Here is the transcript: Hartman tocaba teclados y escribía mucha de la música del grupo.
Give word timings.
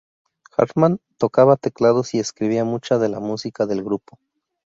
Hartman 0.57 0.99
tocaba 1.19 1.57
teclados 1.57 2.15
y 2.15 2.19
escribía 2.19 2.65
mucha 2.65 2.97
de 2.97 3.07
la 3.07 3.19
música 3.19 3.67
del 3.67 3.83
grupo. 3.83 4.17